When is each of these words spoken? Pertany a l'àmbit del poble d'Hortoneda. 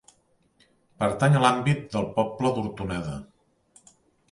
Pertany 1.03 1.37
a 1.41 1.43
l'àmbit 1.43 1.85
del 1.97 2.09
poble 2.17 2.55
d'Hortoneda. 2.57 3.21